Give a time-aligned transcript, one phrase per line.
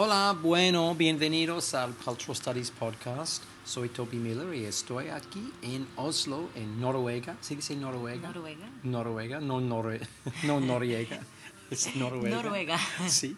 [0.00, 3.42] Hola, bueno, bienvenidos al Cultural Studies Podcast.
[3.64, 7.36] Soy Toby Miller y estoy aquí en Oslo, en Noruega.
[7.40, 8.28] ¿Sí dice Noruega?
[8.28, 8.70] Noruega.
[8.84, 10.00] Noruega, no, Norue
[10.44, 11.18] no Noriega.
[11.68, 12.36] Es Noruega.
[12.36, 12.78] Noruega.
[13.08, 13.36] Sí,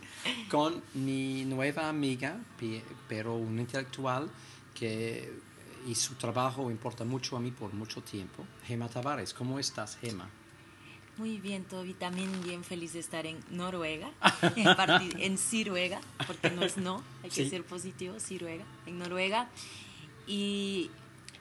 [0.51, 2.37] con mi nueva amiga,
[3.09, 4.29] pero un intelectual
[4.75, 5.33] que
[5.89, 9.33] y su trabajo importa mucho a mí por mucho tiempo, Gema Tavares.
[9.33, 10.29] ¿Cómo estás, Gema?
[11.21, 11.93] Muy bien, Toby.
[11.93, 14.11] También bien feliz de estar en Noruega,
[14.57, 17.51] en, parti- en Siruega, porque no es no, hay que Sí.
[17.51, 19.51] ser positivo, Siruega, en Noruega.
[20.27, 20.91] Y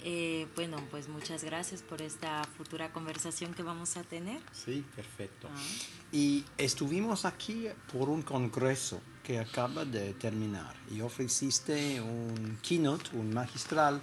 [0.03, 4.41] eh, bueno, pues muchas gracias por esta futura conversación que vamos a tener.
[4.51, 5.47] Sí, perfecto.
[5.49, 5.61] Ah.
[6.11, 13.33] Y estuvimos aquí por un congreso que acaba de terminar y ofreciste un keynote, un
[13.33, 14.01] magistral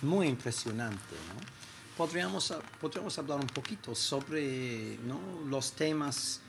[0.00, 0.96] muy impresionante.
[1.34, 1.57] ¿no?
[1.98, 5.20] Podríamos, podríamos hablar un poquito sobre ¿no?
[5.48, 6.40] los temas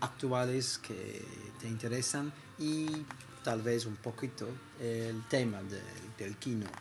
[0.00, 1.24] actuales que
[1.60, 2.88] te interesan y
[3.44, 4.48] tal vez un poquito
[4.80, 5.80] el tema de-
[6.18, 6.72] del keynote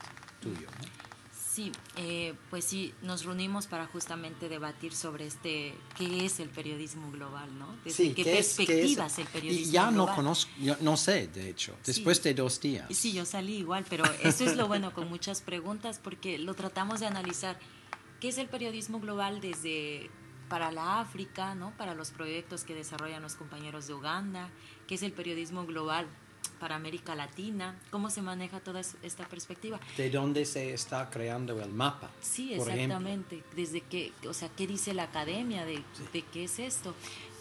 [0.41, 0.65] tuyo.
[0.81, 1.05] ¿no?
[1.53, 7.11] Sí, eh, pues sí, nos reunimos para justamente debatir sobre este, qué es el periodismo
[7.11, 7.77] global, ¿no?
[7.85, 9.19] Desde Sí, qué ¿qué es- qué perspectiva es?
[9.19, 10.15] el periodismo Y ya no global.
[10.15, 12.87] conozco, yo no sé, de hecho, después de dos días.
[12.91, 16.99] Sí, yo salí igual, pero eso es lo bueno con muchas preguntas porque lo tratamos
[17.01, 17.57] de analizar.
[18.19, 20.09] ¿Qué es el periodismo global desde
[20.49, 21.71] para la África, ¿no?
[21.77, 24.49] para los proyectos que desarrollan los compañeros de Uganda?
[24.87, 26.07] ¿Qué es el periodismo global
[26.59, 27.77] para América Latina?
[27.91, 29.79] ¿Cómo se maneja toda es- esta perspectiva?
[29.97, 32.09] de dónde se está creando el mapa.
[32.21, 33.43] Sí, exactamente.
[33.55, 36.95] Desde que, o sea, ¿qué dice la academia de, de qué es esto?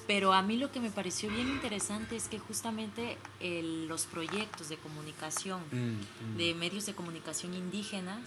[0.06, 4.68] Pero a mí lo que me pareció bien interesante es que justamente el- los proyectos
[4.68, 6.36] de comunicación Mm, mm.
[6.36, 8.20] de medios de comunicación indígenas,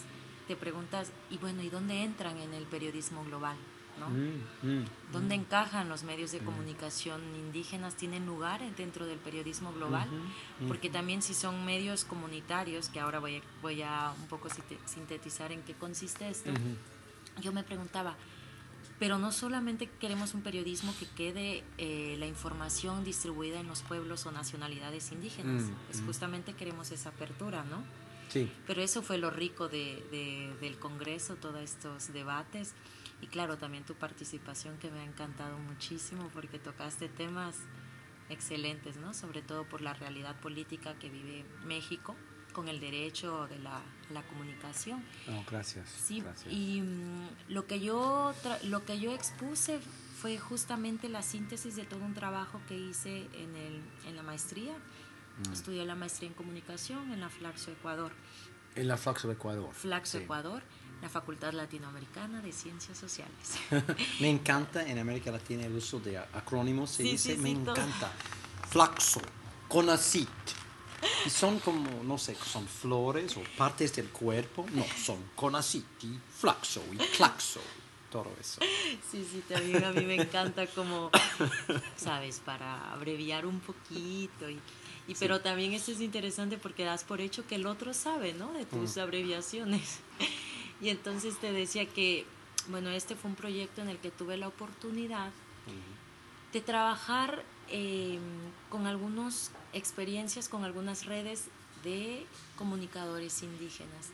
[0.47, 3.57] te preguntas, y bueno, ¿y dónde entran en el periodismo global?
[3.99, 4.09] ¿no?
[4.09, 4.41] Mm,
[4.81, 4.85] mm.
[5.11, 7.95] ¿Dónde encajan los medios de comunicación indígenas?
[7.95, 10.07] ¿Tienen lugar dentro del periodismo global?
[10.59, 14.49] Ujú, Porque también si son medios comunitarios, que ahora voy a, voy a un poco
[14.49, 17.41] sinte- sintetizar en qué consiste esto, Ujú.
[17.41, 18.15] yo me preguntaba,
[18.99, 24.25] pero no solamente queremos un periodismo que quede eh, la información distribuida en los pueblos
[24.27, 26.05] o nacionalidades indígenas, Mm, es mm.
[26.05, 27.83] justamente queremos esa apertura, ¿no?
[28.29, 32.73] Sí, Pero eso fue lo rico de, de- del Congreso, todos estos debates.
[33.21, 37.55] Y claro, también tu participación que me ha encantado muchísimo porque tocaste temas
[38.29, 39.13] excelentes, ¿no?
[39.13, 42.15] Sobre todo por la realidad política que vive México
[42.53, 45.03] con el derecho de la, la comunicación.
[45.27, 45.89] no, gracias.
[45.89, 46.51] Sí, gracias.
[46.51, 49.79] y mm, lo que yo tra- lo que yo expuse
[50.19, 54.73] fue justamente la síntesis de todo un trabajo que hice en, el, en la maestría.
[55.37, 55.53] Mm.
[55.53, 58.11] Estudié la maestría en comunicación en la Flaxo Ecuador.
[58.75, 59.73] En la Flaxo Ecuador.
[59.73, 60.23] Flaxo sí.
[60.23, 60.63] Ecuador,
[61.01, 63.59] la Facultad Latinoamericana de Ciencias Sociales.
[64.19, 66.91] Me encanta en América Latina el uso de acrónimos.
[66.91, 68.11] Se Sí, dice, sí, me encanta.
[68.69, 69.21] Flaxo,
[69.67, 70.29] Conacit.
[71.25, 74.65] Y son como, no sé, son flores o partes del cuerpo.
[74.73, 77.61] No, son Conacit y Flaxo y Claxo.
[78.11, 78.61] Todo eso.
[79.11, 81.11] Sí, sí, también a mí me encanta como,
[81.97, 84.49] sabes, para abreviar un poquito.
[84.49, 84.59] Y,
[85.07, 88.51] y Pero también eso es interesante porque das por hecho que el otro sabe, ¿no?
[88.53, 89.99] De tus abreviaciones.
[90.79, 92.23] Y entonces te decía que,
[92.67, 95.31] bueno, este fue un proyecto en el que tuve la oportunidad
[96.53, 98.19] de trabajar eh,
[98.69, 101.45] con algunas experiencias, con algunas redes
[101.83, 102.25] de
[102.57, 104.11] comunicadores indígenas.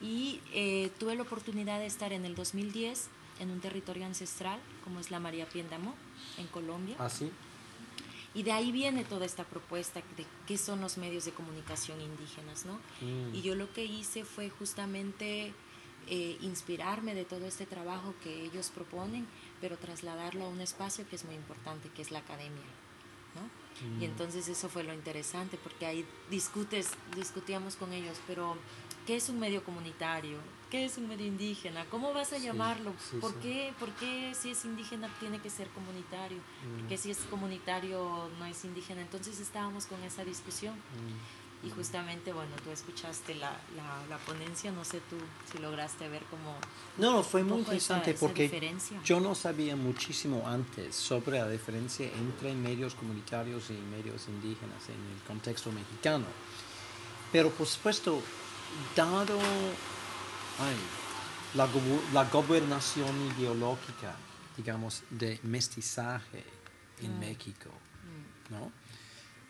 [0.00, 5.00] Y eh, tuve la oportunidad de estar en el 2010 en un territorio ancestral, como
[5.00, 5.94] es la María Piendamó,
[6.38, 6.96] en Colombia.
[6.98, 7.30] ¿Así?
[8.34, 12.64] Y de ahí viene toda esta propuesta de qué son los medios de comunicación indígenas,
[12.64, 12.74] ¿no?
[13.00, 13.34] Mm.
[13.34, 15.52] Y yo lo que hice fue justamente
[16.08, 19.26] eh, inspirarme de todo este trabajo que ellos proponen,
[19.60, 22.64] pero trasladarlo a un espacio que es muy importante, que es la academia,
[23.34, 23.62] ¿no?
[24.00, 28.56] Y entonces eso fue lo interesante, porque ahí discutes, discutíamos con ellos, pero
[29.06, 30.38] ¿qué es un medio comunitario?
[30.70, 31.84] ¿Qué es un medio indígena?
[31.90, 32.94] ¿Cómo vas a Sí, llamarlo?
[33.10, 33.36] sí, ¿Por sí.
[33.42, 33.74] qué?
[33.78, 36.38] ¿Por qué si es indígena tiene que ser comunitario?
[36.78, 39.02] ¿Por qué si es comunitario no es indígena?
[39.02, 40.74] Entonces estábamos con esa discusión.
[41.64, 45.16] Y justamente, bueno, tú escuchaste la, la, la ponencia, no sé tú
[45.52, 46.56] si lograste ver cómo...
[46.98, 48.74] No, no, fue muy interesante esa porque
[49.04, 54.96] yo no sabía muchísimo antes sobre la diferencia entre medios comunitarios y medios indígenas en
[55.14, 56.24] el contexto mexicano.
[57.30, 58.20] Pero por supuesto,
[58.96, 59.38] dado
[60.58, 60.76] ay,
[61.54, 61.68] la,
[62.12, 64.14] la gobernación ideológica,
[64.56, 66.44] digamos, de mestizaje
[67.00, 67.20] en Mm.
[67.20, 67.70] México,
[68.50, 68.70] ¿no?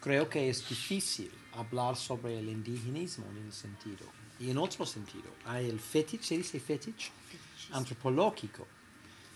[0.00, 4.06] Creo que es difícil hablar sobre el indigenismo en ese sentido.
[4.40, 7.12] Y en otro sentido, hay el fetiche, se dice fetiche,
[7.72, 8.66] antropológico,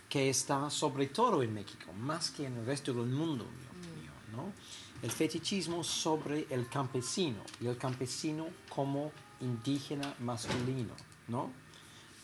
[0.08, 4.12] que está sobre todo en México, más que en el resto del mundo, mío, mío,
[4.32, 4.52] ¿no?
[5.02, 10.94] el fetichismo sobre el campesino y el campesino como indígena masculino,
[11.28, 11.50] ¿no?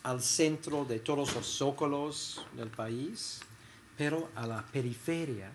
[0.03, 3.39] Al centro de todos los zócalos del país,
[3.97, 5.51] pero a la periferia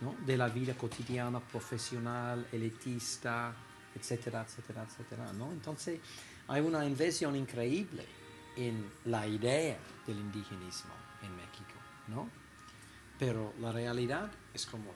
[0.00, 0.14] ¿no?
[0.24, 3.54] de la vida cotidiana, profesional, elitista,
[3.94, 5.50] etcétera, etcétera, etcétera, ¿no?
[5.52, 6.00] Entonces
[6.46, 8.06] hay una inversión increíble
[8.56, 10.92] en la idea del indigenismo
[11.22, 11.74] en México,
[12.08, 12.28] ¿no?
[13.18, 14.94] Pero la realidad es como,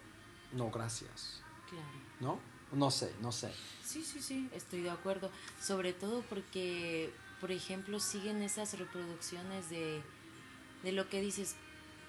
[0.52, 1.42] no, gracias.
[1.68, 1.86] Claro.
[2.20, 2.51] ¿No?
[2.72, 3.52] No sé, no sé.
[3.84, 5.30] Sí, sí, sí, estoy de acuerdo.
[5.60, 10.02] Sobre todo porque, por ejemplo, siguen esas reproducciones de,
[10.82, 11.56] de lo que dices,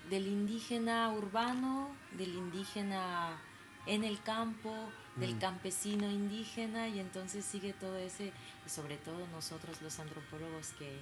[0.10, 3.38] del indígena urbano, del indígena
[3.86, 5.39] en el campo, del Mm.
[5.39, 8.31] campesino indígena, y entonces sigue todo ese,
[8.66, 10.98] y sobre todo nosotros los antropólogos que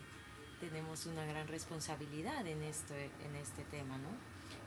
[0.59, 4.09] tenemos una gran responsabilidad en, esto, en este tema, ¿no?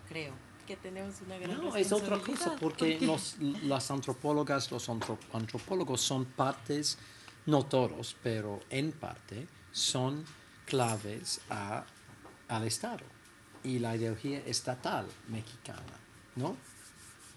[0.08, 0.34] Creo
[0.66, 6.00] que tenemos una gran No, es otra cosa, porque los, las antropólogas, los antro- antropólogos
[6.00, 6.98] son partes,
[7.46, 10.24] no todos, pero en parte, son
[10.66, 11.84] claves a,
[12.48, 13.04] al Estado
[13.62, 15.98] y la ideología estatal mexicana,
[16.36, 16.56] ¿no?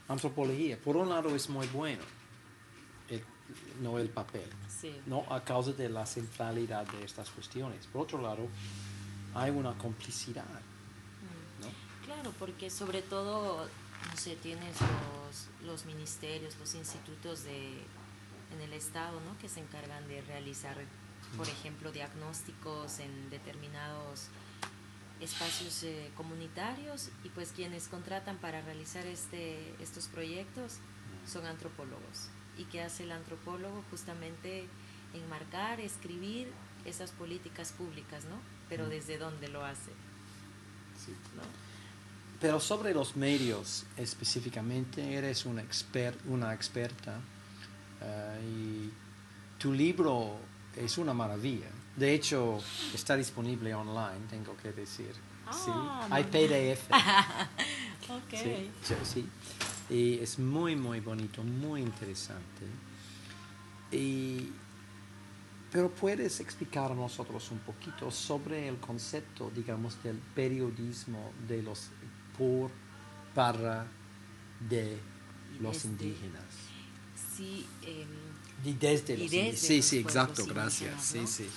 [0.08, 2.04] Antropología, por un lado, es muy bueno,
[3.10, 3.24] el-
[3.82, 4.96] no el papel, Sí.
[5.08, 5.26] ¿no?
[5.34, 7.88] A causa de la centralidad de estas cuestiones.
[7.88, 8.48] Por otro lado,
[9.34, 10.46] hay una complicidad.
[12.08, 13.68] Claro, porque sobre todo,
[14.10, 17.74] no sé, tienes los, los ministerios, los institutos de,
[18.54, 19.38] en el Estado, ¿no?
[19.40, 20.78] Que se encargan de realizar,
[21.36, 24.30] por ejemplo, diagnósticos en determinados
[25.20, 30.78] espacios eh, comunitarios y pues quienes contratan para realizar este, estos proyectos
[31.30, 32.30] son antropólogos.
[32.58, 33.84] ¿Y qué hace el antropólogo?
[33.92, 34.66] Justamente
[35.14, 36.50] enmarcar, escribir
[36.86, 38.40] esas políticas públicas, ¿no?
[38.70, 39.92] Pero desde dónde lo hace,
[41.04, 41.12] Sí.
[41.36, 41.67] ¿no?
[42.40, 47.20] Pero sobre los medios específicamente, eres una, exper- una experta
[48.02, 50.38] eh, y tu libro
[50.76, 51.68] es una maravilla.
[51.96, 52.60] De hecho,
[52.94, 55.12] está disponible online, tengo que decir.
[55.52, 55.72] sí.
[55.74, 56.24] Ah, Hay.
[56.26, 56.90] PDF.
[58.10, 58.30] Ok.
[58.42, 59.30] sí, sí, sí.
[59.90, 62.66] Y es muy, muy bonito, muy interesante.
[63.92, 64.50] Y,
[65.72, 71.90] pero puedes explicar a nosotros un poquito sobre el concepto, digamos, del periodismo de los
[72.38, 72.72] por,
[73.36, 73.88] para,
[74.70, 74.98] de
[75.60, 76.44] los desde- indígenas.
[77.36, 78.08] Sí, em,
[78.66, 79.60] Y desde Y los desde indígenas.
[79.60, 81.04] Sí, sí, exacto, gracias.
[81.04, 81.28] Sí, ¿no?
[81.28, 81.48] sí.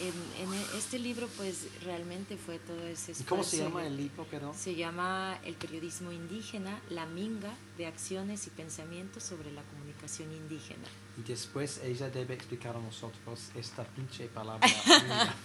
[0.00, 3.86] en, en e- este libro pues realmente fue todo ese ¿Y cómo se esfuerzo llama
[3.86, 4.54] el libro, perdón?
[4.56, 9.62] Se llama El periodismo indígena, la minga de acciones y pensamientos sobre la
[9.98, 10.86] comunicación indígena.
[11.16, 14.66] Y después ella debe explicar a nosotros esta pinche palabra.
[14.86, 15.36] minga.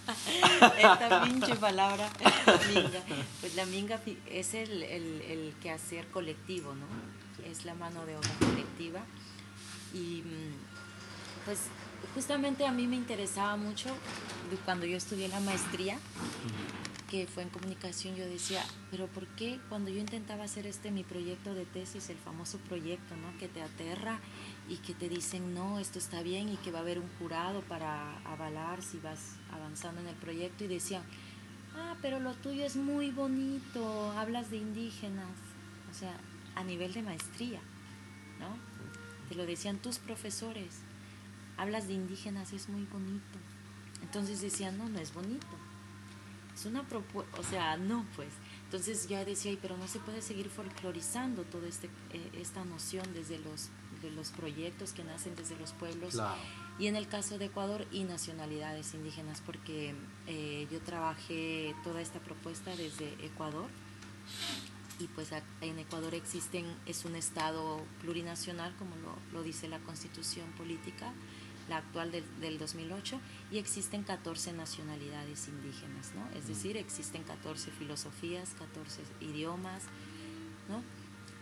[0.78, 2.10] Esta pinche palabra,
[2.74, 3.04] minga.
[3.42, 6.86] Pues la minga es el, el, el quehacer colectivo, ¿no?
[7.50, 9.02] Es la mano de obra colectiva.
[9.94, 11.60] Y mm, pues
[12.14, 13.90] justamente a mí me interesaba mucho
[14.66, 15.98] cuando yo estudié la maestría,
[17.14, 21.04] que fue en comunicación, yo decía, pero ¿por qué cuando yo intentaba hacer este mi
[21.04, 23.38] proyecto de tesis, el famoso proyecto, ¿no?
[23.38, 24.20] Que te aterra
[24.68, 27.62] y que te dicen, no, esto está bien y que va a haber un jurado
[27.62, 31.04] para avalar si vas avanzando en el proyecto y decían,
[31.76, 35.38] ah, pero lo tuyo es muy bonito, hablas de indígenas,
[35.92, 36.18] o sea,
[36.56, 37.60] a nivel de maestría,
[38.40, 38.58] ¿no?
[39.30, 40.80] Te lo decían tus profesores,
[41.58, 43.38] hablas de indígenas, es muy bonito.
[44.02, 45.63] Entonces decían, no, no es bonito.
[46.56, 48.30] Es una propuesta, o sea, no, pues.
[48.66, 53.06] Entonces yo decía, "Ay, pero no se puede seguir folclorizando toda este, eh, esta noción
[53.14, 53.70] desde los,
[54.02, 56.36] de los proyectos que nacen desde los pueblos Claro.
[56.80, 59.94] y en el caso de Ecuador y nacionalidades indígenas, porque
[60.28, 63.68] eh, yo trabajé toda esta propuesta desde Ecuador
[65.00, 65.30] y pues
[65.62, 71.12] en Ecuador existen, es un estado plurinacional, como lo, lo dice la constitución política,
[71.70, 73.20] la actual del, del 2008,
[73.52, 76.28] y existen 14 nacionalidades indígenas, ¿no?
[76.38, 79.84] Es decir, existen 14 filosofías, 14 idiomas,
[80.70, 80.84] ¿no?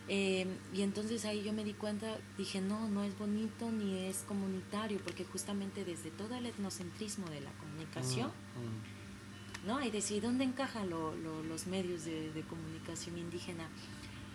[0.07, 4.17] Eh, y entonces ahí yo me di cuenta, dije, no, no es bonito ni es
[4.27, 9.85] comunitario, porque justamente desde todo el etnocentrismo de la comunicación, Mm, ¿no?
[9.85, 13.69] Y decir, ¿dónde encajan lo- lo- los medios de, de comunicación indígena?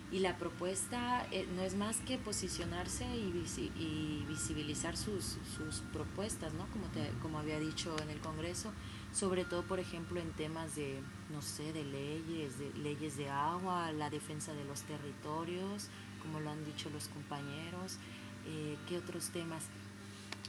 [0.09, 5.81] Y la propuesta eh, no es más que posicionarse y, visi- y visibilizar sus, sus
[5.91, 6.65] propuestas, ¿no?
[6.67, 8.71] Como, te- como había dicho en el Congreso,
[9.13, 13.91] sobre todo, por ejemplo, en temas de, no sé, de leyes, de leyes de agua,
[13.91, 15.87] la defensa de los territorios,
[16.21, 17.97] como lo han dicho los compañeros,
[18.45, 19.65] eh, ¿qué otros temas?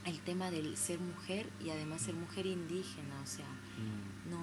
[0.05, 4.29] El tema del ser mujer y además ser mujer indígena, o sea, mm.
[4.31, 4.39] no,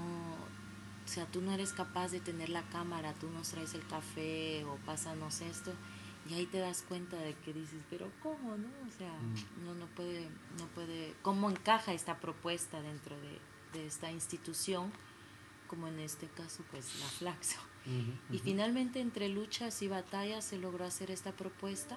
[1.07, 4.65] o sea, tú no eres capaz de tener la cámara, tú nos traes el café
[4.65, 5.73] o pásanos esto
[6.29, 8.69] Y ahí te das cuenta de que dices, pero ¿cómo, no?
[8.87, 9.17] O sea,
[9.65, 14.93] no, no puede, no puede, ¿cómo encaja esta propuesta dentro de, de esta institución?
[15.69, 17.61] Como en este caso, pues la Flaxo.
[18.33, 21.97] Y finalmente, entre luchas y batallas, se logró hacer esta propuesta,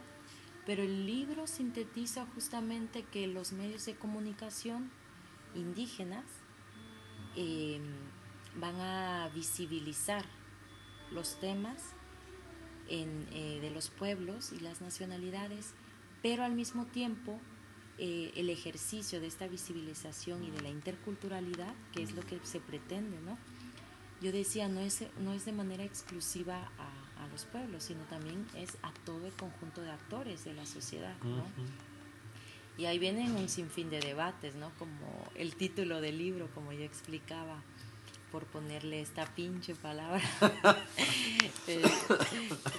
[0.67, 4.91] pero el libro sintetiza justamente que los medios de comunicación
[5.55, 6.25] indígenas
[7.35, 7.81] em,
[8.55, 10.25] van a visibilizar
[11.11, 11.93] los temas
[12.89, 15.73] eh, de los pueblos y las nacionalidades,
[16.21, 17.39] pero al mismo tiempo
[17.97, 22.59] eh, el ejercicio de esta visibilización y de la interculturalidad, que es lo que se
[22.59, 23.37] pretende, ¿no?
[24.21, 28.45] Yo decía, no es, no es de manera exclusiva a, a los pueblos, sino también
[28.55, 31.45] es a todo el conjunto de actores de la sociedad, ¿no?
[32.77, 34.71] Y ahí vienen un sinfín de debates, ¿no?
[34.79, 37.61] Como el título del libro, como yo explicaba,
[38.31, 40.21] por ponerle esta pinche palabra.
[41.67, 41.83] Eh,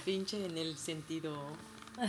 [0.04, 1.52] pinche en el sentido...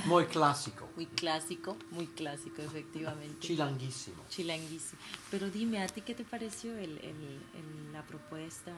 [0.06, 0.90] Muy clásico.
[0.96, 3.40] Muy clásico, muy clásico, efectivamente.
[3.40, 4.24] Chilanguísimo.
[4.30, 5.00] Chilanguísimo.
[5.30, 8.72] Pero dime, ¿a ti qué te pareció el, el, la propuesta?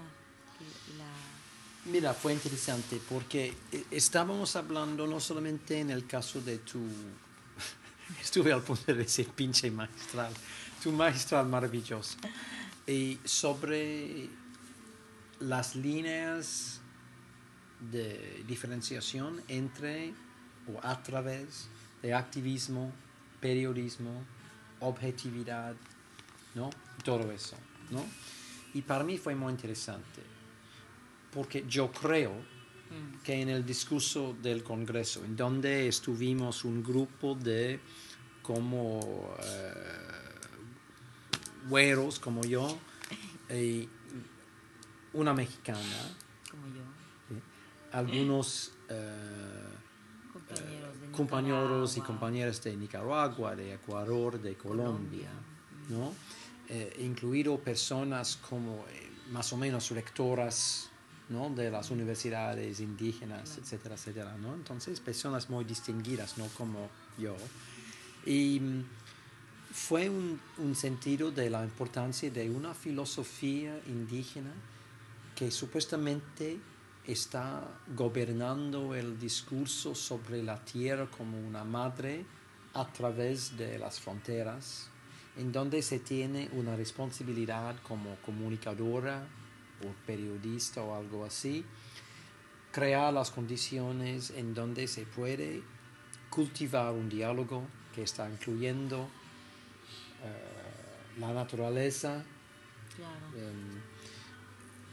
[0.97, 1.91] La...
[1.91, 6.79] Mira, fue interesante porque eh, estábamos hablando no solamente en el caso de tu...
[8.21, 10.33] Estuve al punto de decir pinche magistral,
[10.81, 12.17] tu magistral maravilloso.
[12.87, 14.29] Y sobre
[15.43, 16.81] las líneas
[17.91, 20.13] de diferenciación entre
[20.73, 21.67] o a través
[22.01, 22.91] de activismo,
[23.41, 24.23] periodismo,
[24.79, 25.75] objetividad,
[26.55, 26.69] ¿no?
[27.03, 27.57] Todo eso,
[27.91, 28.05] ¿no?
[28.73, 30.21] Y para mí fue muy interesante,
[31.33, 33.23] porque yo creo mm.
[33.23, 37.79] que en el discurso del Congreso, en donde estuvimos un grupo de
[38.41, 39.73] como eh,
[41.69, 42.77] güeros como yo,
[43.49, 43.87] y
[45.13, 45.79] una mexicana.
[46.49, 46.81] Como yo.
[47.91, 49.73] Algunos eh,
[51.11, 55.29] compañeros, y compañeras de Nicaragua, de Ecuador, de Colombia,
[55.89, 56.13] ¿no?
[56.69, 60.89] Eh, incluido personas como eh, más o menos rectoras
[61.29, 61.49] ¿no?
[61.49, 64.53] de las universidades indígenas, etcétera, etcétera, ¿no?
[64.53, 67.35] Entonces, personas muy distinguidas, no como yo.
[68.25, 68.85] Y mm,
[69.71, 74.51] fue un, un, sentido de la importancia de una filosofía indígena
[75.43, 76.57] que supuestamente
[77.05, 82.25] está gobernando el discurso sobre la tierra como una madre
[82.73, 84.87] a través de las fronteras,
[85.35, 89.27] en donde se tiene una responsabilidad como comunicadora
[89.85, 91.65] o periodista o algo así,
[92.71, 95.61] crear las condiciones en donde se puede
[96.29, 99.09] cultivar un diálogo que está incluyendo
[100.23, 102.23] eh, la naturaleza,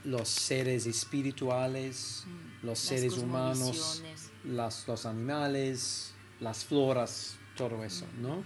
[0.05, 4.03] los seres espirituales, mm, los seres humanos,
[4.45, 8.23] las, los animales, las floras, todo eso, mm.
[8.23, 8.45] ¿no?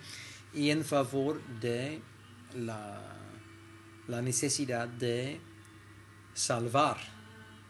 [0.53, 2.01] Y en favor de
[2.57, 3.01] la,
[4.09, 5.41] la necesidad de
[6.33, 6.99] salvar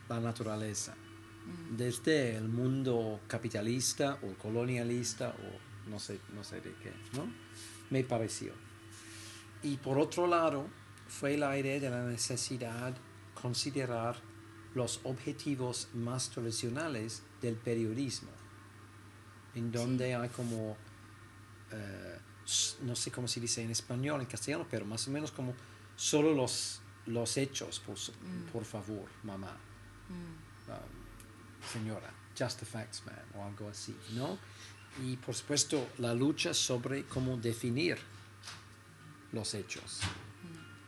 [0.09, 1.77] la naturaleza mm.
[1.77, 7.27] desde el mundo capitalista o colonialista o no sé, no sé de qué, ¿no?
[7.91, 8.53] Me pareció.
[9.63, 10.67] Y por otro lado,
[11.09, 12.95] fue la idea de la necesidad
[13.45, 14.17] considerar
[14.75, 18.31] los objetivos más tradicionales del periodismo,
[19.55, 20.79] en donde hay como,
[21.71, 22.19] eh,
[22.85, 25.53] no sé cómo se dice en español, en castellano, pero más o menos como
[25.95, 28.51] solo los, los hechos, por, mm.
[28.51, 29.55] por favor, mamá,
[30.09, 30.71] mm.
[30.71, 34.39] um, señora, just the facts, man, o algo así, ¿no?
[35.03, 37.99] Y por supuesto la lucha sobre cómo definir
[39.33, 40.01] los hechos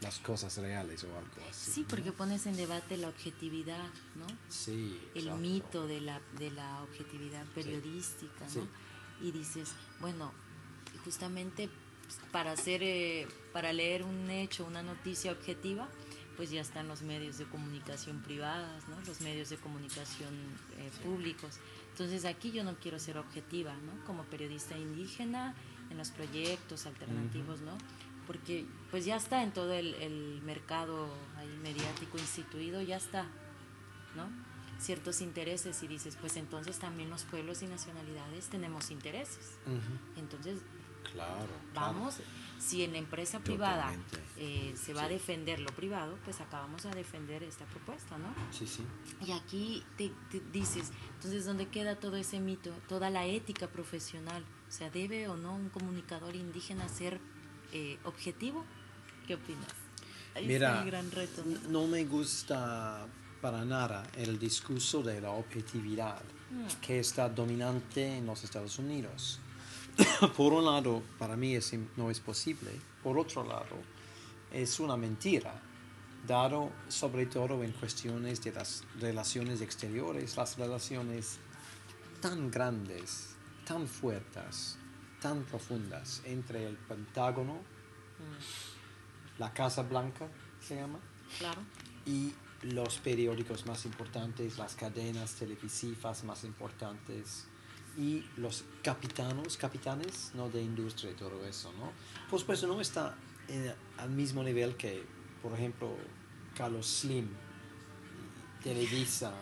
[0.06, 1.72] las cosas reales o algo así.
[1.72, 4.26] Sí, porque pones en debate la objetividad, ¿no?
[4.48, 5.00] Sí.
[5.16, 8.68] El mito de la, de la objetividad periodística, ¿no?
[9.20, 10.32] Y dices, bueno,
[11.04, 11.68] justamente
[12.30, 15.88] para hacer, eh, para leer un hecho, una noticia objetiva,
[16.36, 19.00] pues ya están los medios de comunicación privadas, ¿no?
[19.06, 20.34] Los medios de comunicación
[20.78, 21.56] eh, públicos.
[21.90, 24.04] Entonces aquí yo no quiero ser objetiva, ¿no?
[24.04, 25.56] Como periodista indígena
[25.90, 27.76] en los proyectos alternativos, ¿no?
[28.26, 33.24] Porque pues ya está en todo el, el mercado ahí mediático instituido, ya está,
[34.14, 34.28] ¿no?
[34.78, 39.52] Ciertos intereses y dices, pues entonces también los pueblos y nacionalidades tenemos intereses.
[40.16, 40.58] Entonces,
[41.12, 42.18] claro, vamos,
[42.58, 43.90] si en la empresa privada
[44.36, 48.34] eh, se va a defender lo privado, pues acabamos a defender esta propuesta, ¿no?
[48.50, 48.82] Sí, sí.
[49.26, 54.44] Y aquí te, te dices, entonces, ¿dónde queda todo ese mito, toda la ética profesional?
[54.68, 57.18] O sea, ¿debe o no un comunicador indígena ser
[57.72, 58.64] eh, objetivo.
[59.26, 59.68] ¿Qué opinas?
[60.42, 60.84] Mira,
[61.68, 63.06] no me gusta
[63.40, 66.66] para nada el discurso de la objetividad Mm.
[66.80, 69.40] que está dominante en los Estados Unidos.
[70.36, 72.70] Por un lado, para mí es no es posible.
[73.02, 73.76] Por otro lado,
[74.52, 75.60] es una mentira,
[76.26, 81.38] dado sobre todo en cuestiones de las relaciones exteriores, las relaciones
[82.20, 83.34] tan grandes,
[83.66, 84.78] tan fuertes,
[85.20, 87.54] tan profundas entre el Pentágono,
[88.18, 90.26] Mm, la Casa Blanca
[90.60, 90.98] se llama,
[91.38, 91.60] Claro.
[92.06, 92.32] y
[92.62, 97.46] los periódicos más importantes, las cadenas televisivas más importantes
[97.98, 100.48] y los capitanos, capitanes ¿no?
[100.48, 101.92] de industria y todo eso, ¿no?
[102.30, 103.14] Por supuesto no está
[103.48, 105.04] en- al mismo nivel que,
[105.42, 105.94] por ejemplo,
[106.56, 107.28] Carlos Slim,
[108.62, 109.32] Televisa,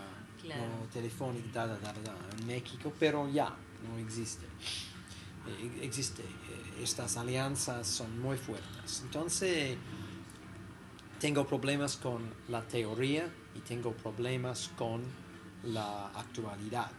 [0.43, 0.63] Claro.
[0.67, 0.87] ¿no?
[0.93, 3.55] Telefónica, da, da, da, da, en México, pero ya
[3.89, 4.47] no existe.
[5.47, 6.23] Eh, existe.
[6.23, 9.03] eh, Estas alianzas son muy fuertes.
[9.05, 9.77] Entonces,
[11.21, 15.03] tengo problemas con la teoría y tengo problemas con
[15.65, 16.91] la actualidad.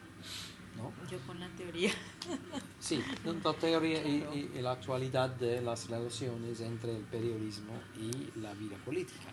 [0.78, 0.92] ¿no?
[1.10, 1.92] Yo con la teoría.
[2.80, 3.02] Sí,
[3.44, 8.78] la teoría y, y la actualidad de las relaciones entre el periodismo y la vida
[8.86, 9.32] política.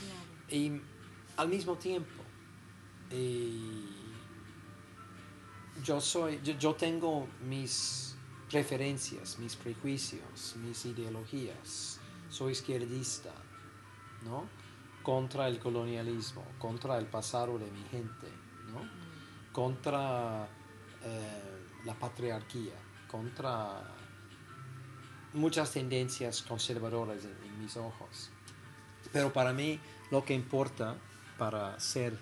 [0.00, 0.62] Claro.
[0.62, 0.80] Y
[1.36, 2.22] al mismo tiempo,
[3.10, 3.84] eh,
[5.82, 8.13] yo, soy, yo, yo tengo mis
[8.58, 11.98] preferencias, mis prejuicios, mis ideologías.
[12.30, 13.32] Soy izquierdista,
[14.22, 14.44] ¿no?
[15.02, 18.28] Contra el colonialismo, contra el pasado de mi gente,
[18.72, 18.88] ¿no?
[19.52, 20.46] Contra
[21.02, 22.74] eh, la patriarquía,
[23.08, 23.82] contra
[25.32, 28.30] muchas tendencias conservadoras en- en mis ojos.
[29.12, 29.80] Pero para mí
[30.12, 30.96] lo que importa
[31.38, 32.16] para ser,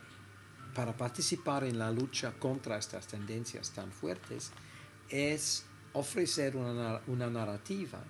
[0.75, 4.51] para participar en la lucha contra estas tendencias tan fuertes
[5.11, 8.02] es ofrecer una, una narrativa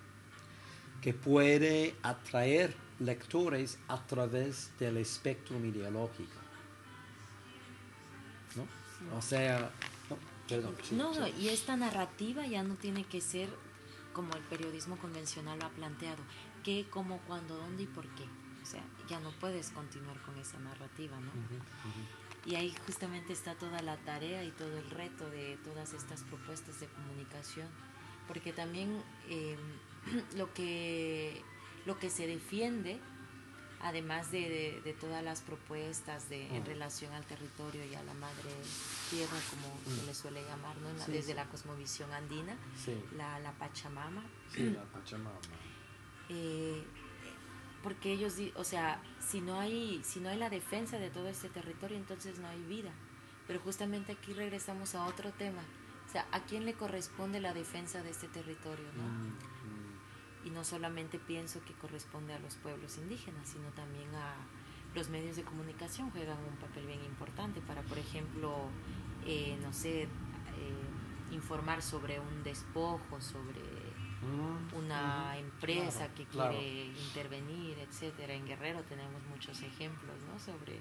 [1.01, 6.31] que puede atraer lectores a través del espectro ideológico.
[8.55, 9.17] ¿No?
[9.17, 9.71] O sea,
[10.09, 10.75] no, perdón.
[10.81, 13.49] sí, No, y esta narrativa ya no tiene que ser
[14.13, 16.23] como el periodismo convencional lo ha planteado.
[16.63, 18.23] ¿Qué, cómo, cuándo, dónde y por qué?
[18.61, 21.31] O sea, ya no puedes continuar con esa narrativa, ¿no?
[22.45, 26.79] Y ahí justamente está toda la tarea y todo el reto de todas estas propuestas
[26.81, 27.67] de comunicación,
[28.27, 29.57] porque también eh,
[30.35, 31.41] lo, que,
[31.85, 32.99] lo que se defiende,
[33.81, 36.65] además de, de- de todas las propuestas de, en Mm.
[36.65, 38.51] relación al territorio y a la madre
[39.09, 40.05] tierra, como se Mm.
[40.07, 40.89] le suele llamar, ¿no?
[41.05, 41.33] Sí, desde sí.
[41.33, 45.39] la cosmovisión andina, Sí, la, la Pachamama, sí, la Pachamama.
[46.29, 46.83] eh,
[47.83, 51.49] porque ellos, o sea, si no hay si no hay la defensa de todo este
[51.49, 52.91] territorio, entonces no hay vida.
[53.45, 55.61] Pero justamente aquí regresamos a otro tema.
[56.07, 58.85] O sea, ¿a quién le corresponde la defensa de este territorio?
[58.95, 59.03] ¿no?
[59.03, 60.47] Mm, mm.
[60.47, 64.35] Y no solamente pienso que corresponde a los pueblos indígenas, sino también a
[64.95, 68.69] los medios de comunicación juegan un papel bien importante para, por ejemplo,
[69.25, 70.07] eh, no sé, eh,
[71.31, 73.61] informar sobre un despojo, sobre
[74.73, 76.57] una empresa claro, que claro.
[76.57, 78.33] quiere intervenir, etcétera.
[78.33, 80.39] En Guerrero tenemos muchos ejemplos, ¿no?
[80.39, 80.79] Sobre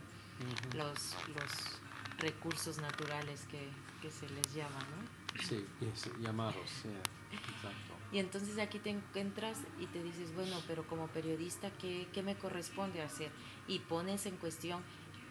[0.76, 1.80] los, los
[2.18, 3.68] recursos naturales que,
[4.00, 5.42] que se les llama, ¿no?
[5.42, 7.94] Sí, yes, llamados, exacto.
[8.12, 12.36] Y entonces aquí te encuentras y te dices, bueno, pero como periodista, ¿qué, qué me
[12.36, 13.30] corresponde hacer?
[13.66, 14.82] Y pones en cuestión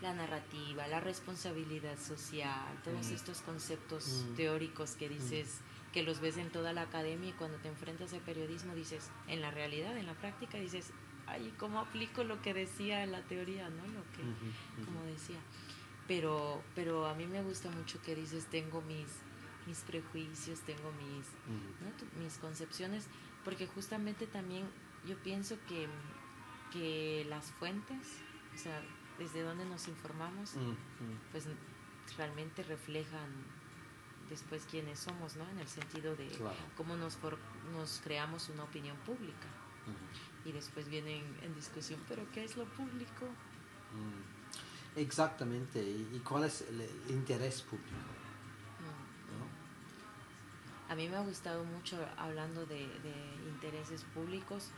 [0.02, 3.13] la narrativa, la responsabilidad social, todos Mm.
[3.13, 4.36] estos conceptos Mm.
[4.36, 5.60] teóricos que dices,
[5.91, 9.41] que los ves en toda la academia y cuando te enfrentas al periodismo dices, en
[9.41, 10.91] la realidad, en la práctica, dices,
[11.27, 13.86] ay, ¿cómo aplico lo que decía la teoría, no?
[13.88, 15.39] Lo que, como decía.
[16.08, 19.08] Pero, pero a mí me gusta mucho que dices, tengo mis,
[19.67, 21.27] mis prejuicios, tengo mis,
[22.21, 23.08] mis concepciones,
[23.43, 24.67] porque justamente también
[25.08, 25.88] yo pienso que,
[26.71, 28.17] que las fuentes,
[28.54, 28.82] o sea,
[29.19, 30.54] desde donde nos informamos,
[31.32, 31.47] pues
[32.17, 33.30] realmente reflejan
[34.32, 35.48] después quiénes somos, ¿no?
[35.50, 36.56] En el sentido de Claro.
[36.76, 37.38] cómo nos, for-
[37.74, 39.48] nos creamos una opinión pública.
[40.46, 43.26] Y después vienen en discusión, ¿pero qué es lo público?
[43.94, 45.00] Mm.
[45.00, 47.91] Exactamente, ¿y cuál es el, el interés público?
[49.38, 50.91] ¿no?
[50.91, 53.13] A mí me ha gustado mucho, hablando de, de
[53.50, 54.70] intereses públicos,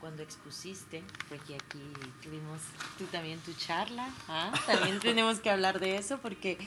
[0.00, 1.80] cuando expusiste, porque aquí
[2.22, 2.60] tuvimos
[2.98, 4.52] tú también tu charla, ¿ah?
[4.66, 6.58] también tenemos que hablar de eso, porque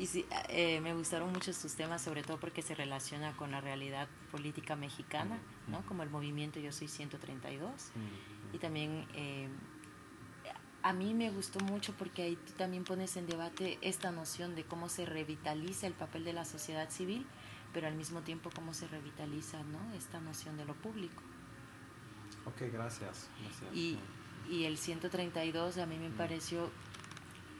[0.00, 3.60] y sí, eh, me gustaron mucho tus temas, sobre todo porque se relaciona con la
[3.60, 5.84] realidad política mexicana, ¿no?
[5.84, 7.70] como el movimiento Yo Soy 132.
[7.70, 9.50] Mm, Y también eh,
[10.82, 14.64] a mí me gustó mucho porque ahí tú también pones en debate esta noción de
[14.64, 17.26] cómo se revitaliza el papel de la sociedad civil,
[17.74, 19.92] pero al mismo tiempo cómo se revitaliza ¿no?
[19.92, 21.22] esta noción de lo público.
[22.46, 23.28] Ok, gracias.
[23.42, 23.74] gracias.
[23.74, 23.98] Y,
[24.48, 26.70] y el 132 a mí me pareció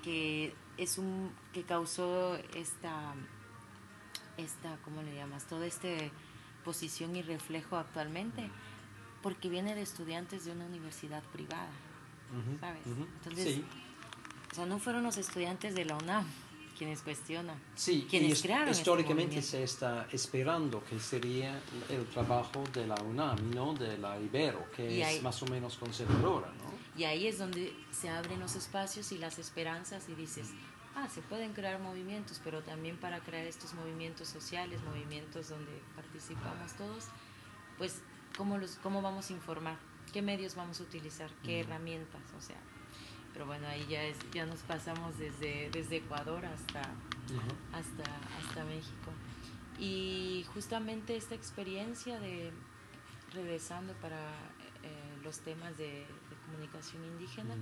[0.02, 3.14] que es un que causó esta
[4.36, 5.88] esta cómo le llamas toda esta
[6.64, 8.50] posición y reflejo actualmente
[9.22, 11.70] porque viene de estudiantes de una universidad privada
[12.60, 13.60] sabes entonces
[14.52, 16.26] o sea no fueron los estudiantes de la UNAM
[16.80, 22.94] quienes cuestionan sí quienes este históricamente se está esperando que sería el trabajo de la
[22.94, 27.38] UNAM no de la Ibero que es más o menos conservadora no y ahí es
[27.38, 30.50] donde se abren los espacios y las esperanzas y dices,
[30.94, 36.74] ah, se pueden crear movimientos, pero también para crear estos movimientos sociales, movimientos donde participamos
[36.74, 37.06] todos,
[37.78, 38.02] pues,
[38.36, 39.78] ¿cómo, los, cómo vamos a informar?
[40.12, 41.30] ¿Qué medios vamos a utilizar?
[41.42, 42.22] ¿Qué herramientas?
[42.36, 42.58] O sea,
[43.32, 46.80] pero bueno, ahí ya, es, ya nos pasamos desde, desde Ecuador hasta,
[47.72, 48.04] hasta,
[48.38, 49.12] hasta México.
[49.78, 52.52] Y justamente esta experiencia de
[53.32, 54.18] regresando para
[54.82, 56.06] eh, los temas de,
[56.46, 57.54] comunicación indígena,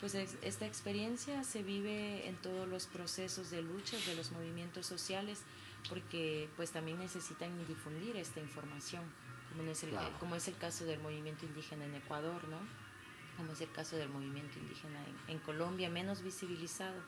[0.00, 5.42] pues esta experiencia se vive en todos los procesos de lucha de los movimientos sociales,
[5.90, 9.02] porque pues también necesitan difundir esta información,
[9.54, 12.58] como es el, como es el caso del movimiento indígena en Ecuador, ¿no?
[13.40, 17.00] Como es el caso del movimiento indígena en, Colombia, menos visibilizado,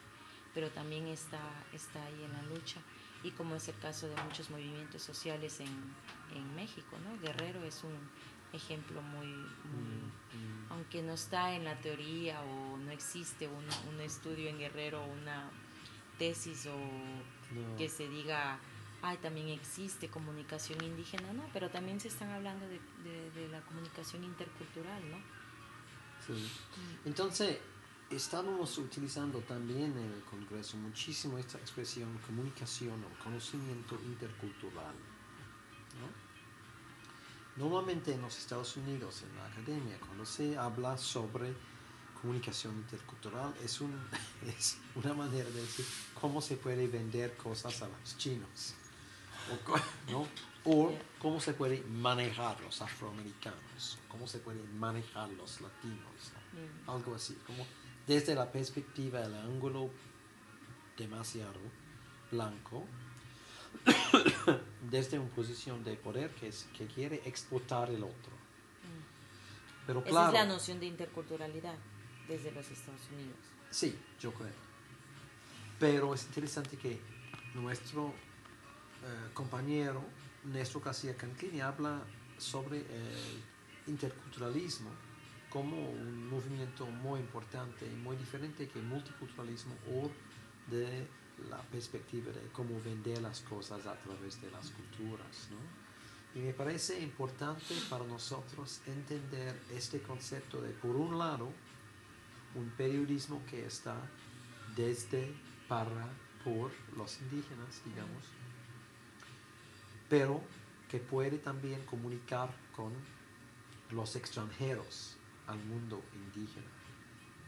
[0.54, 1.42] pero también está,
[1.74, 2.80] está ahí en la lucha,
[3.22, 5.68] y como es el caso de muchos movimientos sociales en,
[6.34, 7.20] en México, ¿no?
[7.20, 7.92] Guerrero es un
[8.54, 10.66] ejemplo muy, mm, mm.
[10.70, 15.50] aunque no está en la teoría o no existe un, un estudio en Guerrero, una
[16.18, 18.58] tesis o que se diga,
[19.02, 22.80] ay, también existe comunicación indígena, no, pero también se están hablando de,
[23.32, 25.41] de, la comunicación intercultural, ¿no?
[26.28, 27.08] Mm.
[27.08, 27.58] Entonces,
[28.10, 34.94] estábamos utilizando también en el Congreso muchísimo esta expresión comunicación o conocimiento intercultural,
[35.98, 36.22] ¿no?
[37.56, 41.54] Normalmente en los Estados Unidos, en la academia, cuando se habla sobre
[42.20, 43.92] comunicación intercultural, es, un,
[44.58, 45.84] es una manera de decir
[46.18, 48.74] cómo se puede vender cosas a los chinos.
[50.10, 50.26] ¿No?
[50.64, 56.90] o cómo se puede manejar los afroamericanos, cómo se puede manejar los latinos, mm.
[56.90, 57.66] algo así, como
[58.06, 59.90] desde la perspectiva del ángulo
[60.96, 61.60] demasiado
[62.30, 62.84] blanco
[64.90, 68.32] desde una posición de poder que, es, que quiere explotar el otro.
[68.32, 69.86] Mm.
[69.86, 71.74] Pero claro, Esa es la noción de interculturalidad
[72.28, 73.36] desde los Estados Unidos.
[73.70, 74.72] Sí, yo creo.
[75.80, 77.00] Pero es interesante que
[77.54, 78.14] nuestro
[79.02, 80.02] eh, compañero
[80.44, 82.02] Néstor García Canclini habla
[82.38, 83.42] sobre el
[83.86, 84.90] interculturalismo
[85.50, 90.10] como un movimiento muy importante y muy diferente que el multiculturalismo o
[90.70, 91.06] de
[91.50, 95.48] la perspectiva de cómo vender las cosas a través de las culturas.
[95.50, 96.40] ¿no?
[96.40, 101.52] Y me parece importante para nosotros entender este concepto de, por un lado,
[102.54, 103.96] un periodismo que está
[104.74, 105.34] desde,
[105.68, 106.08] para,
[106.44, 108.24] por los indígenas, digamos,
[110.12, 110.42] pero
[110.90, 112.92] que puede también comunicar con
[113.90, 116.66] los extranjeros al mundo indígena.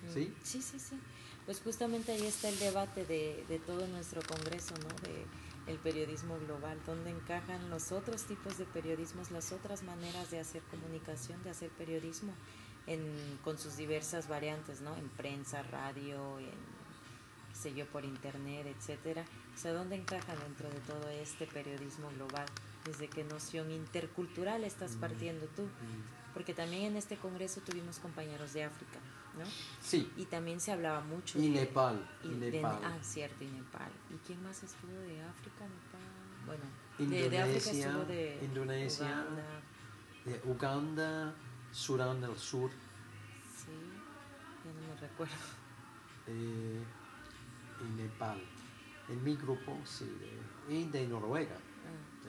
[0.08, 0.34] ¿Sí?
[0.42, 0.98] Sí, sí, sí
[1.44, 5.08] pues justamente ahí está el debate de, de todo nuestro Congreso, ¿no?
[5.08, 5.26] De
[5.70, 10.62] el periodismo global, donde encajan los otros tipos de periodismos, las otras maneras de hacer
[10.70, 12.34] comunicación, de hacer periodismo,
[12.86, 13.02] en,
[13.42, 14.94] con sus diversas variantes, ¿no?
[14.96, 16.73] En prensa, radio, en,
[17.74, 19.24] yo, por internet, etcétera.
[19.54, 22.46] O sea, ¿dónde encajan dentro de todo este periodismo global?
[22.84, 25.66] ¿Desde qué noción intercultural estás partiendo tú?
[26.34, 28.98] Porque también en este congreso tuvimos compañeros de África.
[29.38, 29.44] ¿no?
[29.80, 30.12] Sí.
[30.16, 32.78] Y también se hablaba mucho y Nepal, y, Nepal.
[32.84, 33.90] ah, cierto, y Nepal.
[34.10, 35.64] ¿Y quién más estuvo de África?
[35.64, 36.46] Nepal?
[36.46, 36.64] Bueno,
[36.98, 39.62] Indonesia, de, África estuvo de Indonesia, Uganda.
[40.24, 41.34] de Uganda,
[41.72, 42.70] Sudán del Sur.
[42.70, 43.72] Sí,
[44.64, 45.34] ya no me recuerdo.
[46.26, 46.82] Eh,
[47.84, 48.42] y Nepal.
[49.08, 50.06] En mi grupo, sí,
[50.68, 51.56] de, y de Noruega.
[51.56, 52.28] Ah.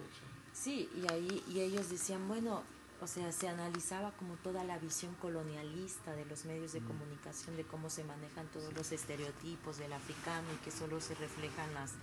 [0.52, 2.64] Sí, y ahí y ellos decían, bueno,
[3.02, 6.88] o sea, se analizaba como toda la visión colonialista de los medios de mm.
[6.88, 11.74] comunicación, de cómo se manejan todos los estereotipos del africano y que solo se reflejan
[11.74, 11.94] las,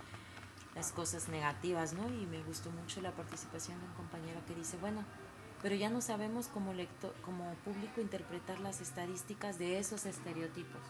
[0.75, 2.07] las cosas negativas, ¿no?
[2.09, 5.03] Y me gustó mucho la participación de un compañero que dice, bueno,
[5.63, 10.81] pero ya no sabemos como, lector, como público interpretar las estadísticas de esos estereotipos.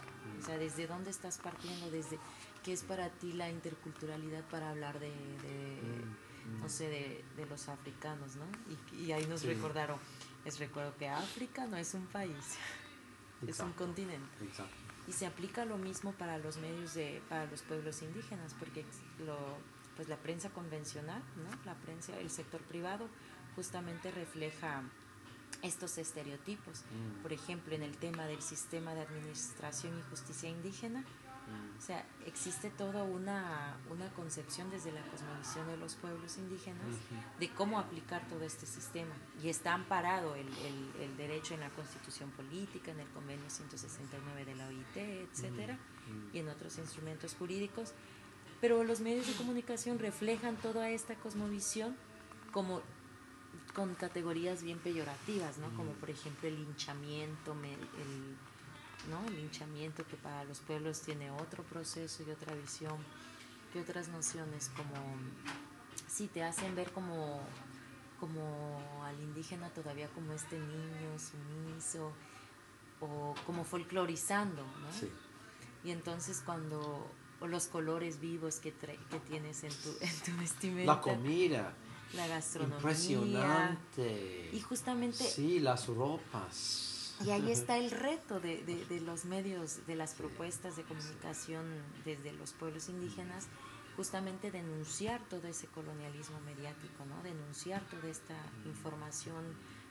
[0.44, 2.18] O sea, desde dónde estás partiendo, desde
[2.62, 7.68] qué es para ti la interculturalidad para hablar de, mm no sé, de, de los
[7.68, 8.44] africanos, ¿no?
[8.92, 9.98] Y, y ahí nos recordaron,
[10.44, 12.58] les recuerdo que África no es un país,
[13.46, 14.44] es un continente.
[14.44, 14.74] Exacto.
[15.08, 18.84] Y se aplica lo mismo para los medios de, para los pueblos indígenas, porque
[19.24, 19.38] lo,
[19.96, 21.64] pues la prensa convencional, ¿no?
[21.64, 23.08] La prensa, el sector privado,
[23.56, 24.82] justamente refleja
[25.64, 26.82] estos estereotipos.
[26.82, 27.22] Mm.
[27.22, 31.04] Por ejemplo, en el tema del sistema de administración y justicia indígena,
[31.78, 36.96] O sea, existe toda una, una concepción desde la cosmovisión de los pueblos indígenas
[37.38, 39.14] de cómo aplicar todo este sistema.
[39.42, 44.44] Y está amparado el, el, el, derecho en la constitución política, en el convenio 169
[44.46, 45.78] de la OIT, etcétera,
[46.32, 47.92] y en otros instrumentos jurídicos.
[48.62, 51.94] Pero los medios de comunicación reflejan toda esta cosmovisión
[52.52, 52.80] como
[53.74, 55.68] con categorías bien peyorativas, ¿no?
[55.76, 58.36] Como por ejemplo el linchamiento, el
[59.08, 59.24] ¿no?
[59.26, 62.96] El linchamiento que para los pueblos tiene otro proceso y otra visión,
[63.72, 64.94] que otras nociones como
[66.08, 67.40] sí te hacen ver como,
[68.20, 72.12] como al indígena todavía como este niño sumiso
[73.00, 75.08] o como folclorizando, ¿no?
[75.84, 77.06] Y entonces cuando
[77.42, 80.94] los colores vivos que, que tienes en tu, en tu vestimenta.
[80.94, 81.74] La comida.
[82.14, 82.76] La gastronomía.
[82.76, 84.50] Impresionante.
[84.52, 85.24] Y justamente...
[85.24, 90.76] Sí, las ropas y ahí está el reto de, de, los medios, de las propuestas
[90.76, 91.64] de comunicación
[92.04, 93.46] desde los pueblos indígenas,
[93.96, 97.22] justamente denunciar todo ese colonialismo mediático, ¿no?
[97.22, 99.44] denunciar toda esta información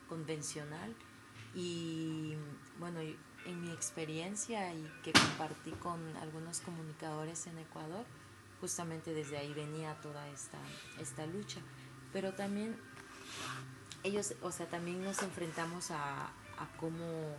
[0.09, 0.93] convencional.
[1.55, 2.33] Y
[2.79, 8.05] bueno, en mi experiencia y que compartí con algunos comunicadores en Ecuador,
[8.59, 10.57] justamente desde ahí venía toda esta,
[10.99, 11.59] esta lucha.
[12.13, 12.77] Pero también
[14.03, 17.35] ellos, o sea, también nos enfrentamos a, a cómo,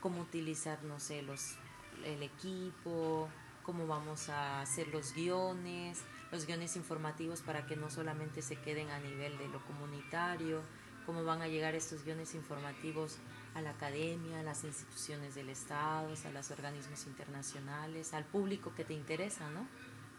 [0.00, 1.56] cómo utilizar, no sé, los,
[2.04, 3.28] el equipo,
[3.62, 6.00] cómo vamos a hacer los guiones,
[6.32, 10.62] los guiones informativos para que no solamente se queden a nivel de lo comunitario,
[11.04, 13.18] cómo van a llegar estos guiones informativos
[13.54, 18.84] a la academia, a las instituciones del Estado, a los organismos internacionales, al público que
[18.84, 19.66] te interesa, ¿no?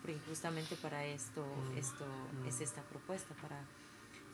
[0.02, 1.78] Porque justamente para esto, mm.
[1.78, 2.06] esto
[2.42, 2.48] mm.
[2.48, 3.60] es esta propuesta, para,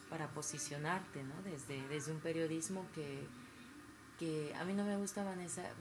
[0.10, 1.42] para posicionarte, ¿no?
[1.44, 3.26] Desde, desde un periodismo que,
[4.20, 5.24] que a mí no me gusta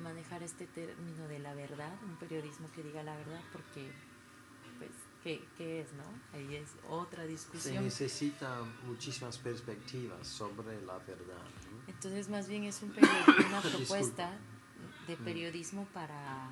[0.02, 3.92] manejar este término de la verdad, un periodismo que diga la verdad, porque,
[4.78, 4.90] pues,
[5.22, 6.04] ¿qué, qué es, no?
[6.32, 7.74] Ahí es otra discusión.
[7.74, 11.44] Se necesita muchísimas perspectivas sobre la verdad.
[11.86, 12.94] Entonces, más bien es un
[13.46, 14.38] una propuesta
[15.06, 15.24] de mm.
[15.24, 16.50] periodismo para,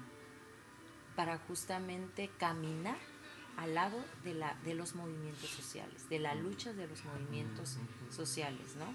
[1.16, 3.11] para justamente caminar
[3.56, 7.78] al lado de, la, de los movimientos sociales, de la lucha de los movimientos
[8.10, 8.86] sociales, ¿no?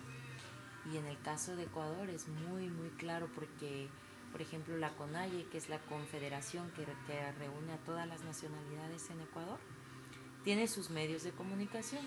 [0.92, 3.90] Y en el caso de Ecuador es muy, muy claro porque,
[4.32, 6.86] por ejemplo, la CONAIE, que es la confederación que,
[7.34, 9.60] reúne a todas las nacionalidades en Ecuador,
[10.44, 12.06] tiene sus medios de comunicación.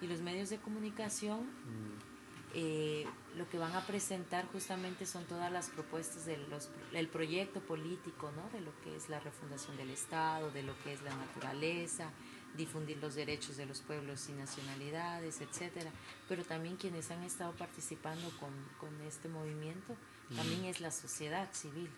[0.00, 2.09] Y los medios de comunicación mm.
[2.54, 8.48] Eh, lo que van a presentar justamente son todas las propuestas del proyecto político, ¿no?
[8.50, 12.10] de lo que es la refundación del Estado, de lo que es la naturaleza,
[12.56, 15.90] difundir los derechos de los pueblos y nacionalidades, etcétera,
[16.28, 19.96] pero también quienes han estado participando con, con este movimiento,
[20.34, 21.90] también es la sociedad civil,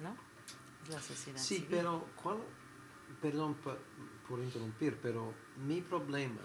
[0.00, 0.16] ¿no?
[0.84, 1.68] Es la sociedad sí, civil.
[1.70, 2.38] pero ¿cuál?
[3.20, 3.78] Perdón por,
[4.28, 6.40] por, interrumpir, pero mi problema,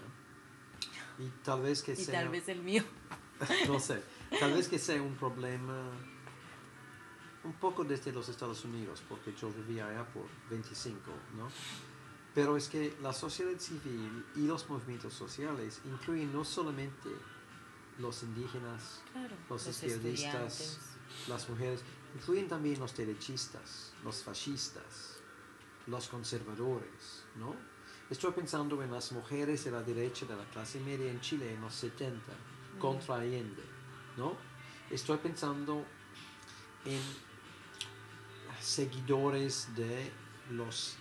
[1.18, 2.20] y tal vez que y sea...
[2.20, 2.84] tal vez el mío.
[3.68, 4.02] no sé,
[4.38, 5.90] tal vez que sea un problema
[7.44, 11.48] un poco desde los Estados Unidos, porque yo vivía allá por 25, ¿no?
[12.34, 17.10] Pero es que la sociedad civil y los movimientos sociales incluyen no solamente
[17.98, 19.02] los indígenas,
[19.50, 20.78] los, izquierdistas,
[21.28, 21.82] las mujeres,
[22.14, 25.18] incluyen también los derechistas, los fascistas,
[25.86, 27.54] los conservadores, ¿no?
[28.08, 31.60] Estoy pensando en las mujeres de la derecha de la clase media en Chile en
[31.60, 32.20] los 70,
[32.82, 33.62] contra Allende,
[34.16, 34.34] ¿no?
[34.90, 35.84] Estoy pensando
[36.84, 37.00] en
[38.60, 40.10] seguidores de
[40.50, 40.96] los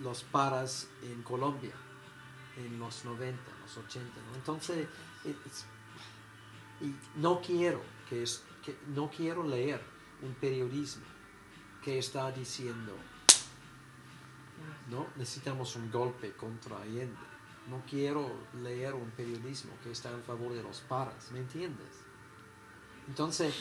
[0.00, 1.74] los paras en Colombia
[2.56, 4.10] en los 90, los 80.
[4.34, 4.88] Entonces,
[6.80, 9.80] y no quiero que, es, que no quiero leer
[10.22, 11.04] un periodismo
[11.84, 12.96] que está diciendo
[14.90, 17.31] no necesitamos un golpe contra Allende.
[17.68, 18.30] No quiero
[18.62, 22.04] leer un periodismo que está en favor de los paras, ¿me entiendes?
[23.08, 23.54] Entonces,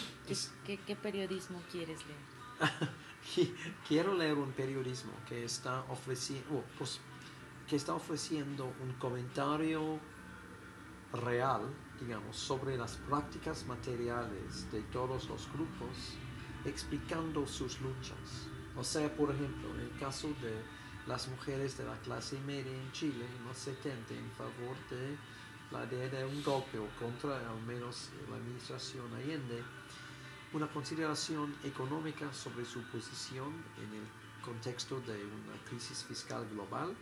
[0.65, 2.91] ¿qué, qué periodismo quieres leer?
[3.87, 6.99] quiero leer un periodismo que está ofreciendo, oh, pues,
[7.67, 9.99] que está ofreciendo un comentario
[11.13, 11.61] real,
[11.99, 16.15] digamos, sobre las prácticas materiales de todos los grupos,
[16.65, 18.47] explicando sus luchas.
[18.75, 22.91] O sea, por ejemplo, en el caso de las mujeres de la clase media en
[22.91, 25.17] Chile en los 70 en favor de
[25.71, 29.63] la idea de un golpe o contra al menos la administración Allende,
[30.53, 36.95] una consideración económica sobre su posición en el contexto de una crisis fiscal global,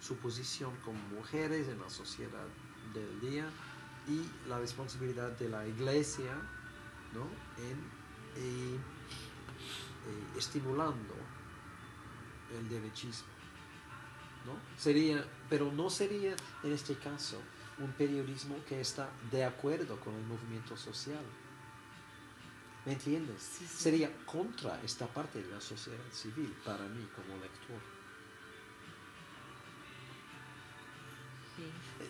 [0.00, 2.46] su posición como mujeres en la sociedad
[2.92, 3.48] del día
[4.06, 6.34] y la responsabilidad de la iglesia
[7.12, 7.26] ¿no?
[7.62, 8.04] en
[8.36, 11.14] eh, eh, estimulando
[12.56, 13.33] el derechismo.
[14.44, 14.52] ¿No?
[14.78, 17.40] Sería, pero no sería en este caso
[17.78, 21.24] un periodismo que está de acuerdo con el movimiento social.
[22.84, 23.42] ¿Me entiendes?
[23.42, 27.80] Sería contra esta parte de la sociedad civil para mí como lector.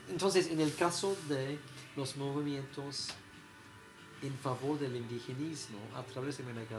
[0.08, 1.58] Entonces, en el caso de
[1.96, 3.10] los movimientos
[4.22, 6.78] en favor del indigenismo a través de América,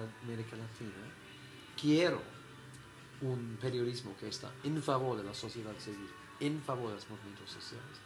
[0.58, 1.06] Latina,
[1.80, 2.22] quiero
[3.32, 6.10] un periodismo que está en favor de la sociedad civil,
[6.40, 7.98] en favor de los movimientos sociales.